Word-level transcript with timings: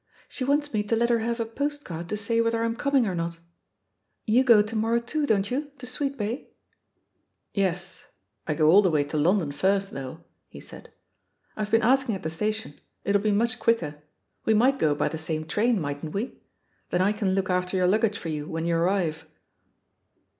She 0.27 0.43
wants 0.43 0.73
me 0.73 0.81
to 0.81 0.95
let 0.95 1.11
her 1.11 1.19
have 1.19 1.39
a 1.39 1.45
postcard 1.45 2.09
to 2.09 2.17
say 2.17 2.41
whether 2.41 2.63
I'm 2.63 2.75
coming, 2.75 3.05
or 3.05 3.13
not. 3.13 3.37
You 4.25 4.43
go 4.43 4.63
to 4.63 4.75
morrow 4.75 4.99
too, 4.99 5.27
don't 5.27 5.51
you, 5.51 5.69
to 5.77 5.85
Sweet 5.85 6.17
bay?" 6.17 6.47
"Yes. 7.53 8.05
I 8.47 8.55
go 8.55 8.71
all 8.71 8.81
the 8.81 8.89
way 8.89 9.03
to 9.03 9.15
London 9.17 9.51
first, 9.51 9.91
though," 9.91 10.23
he 10.47 10.59
said. 10.59 10.91
"I've 11.55 11.69
been 11.69 11.83
asking 11.83 12.15
at 12.15 12.23
the 12.23 12.31
sta 12.31 12.49
tion— 12.49 12.79
^it'U 13.05 13.21
be 13.21 13.31
much 13.31 13.59
quicker. 13.59 14.01
We 14.43 14.55
might 14.55 14.79
go 14.79 14.95
by 14.95 15.07
the 15.07 15.19
same 15.19 15.45
train, 15.45 15.79
mightn't 15.79 16.15
we?— 16.15 16.41
^then 16.91 17.01
I 17.01 17.13
can 17.13 17.35
look 17.35 17.51
after 17.51 17.77
your 17.77 17.85
luggage 17.85 18.17
for 18.17 18.29
you 18.29 18.47
when 18.47 18.65
you 18.65 18.77
arrive." 18.77 19.27